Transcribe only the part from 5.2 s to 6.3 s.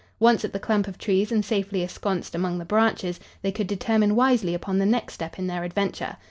in their adventure.